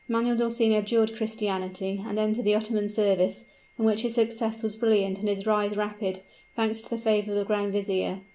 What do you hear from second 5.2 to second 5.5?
his